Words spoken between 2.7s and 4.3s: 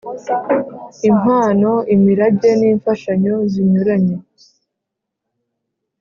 imfashanyo zinyuranye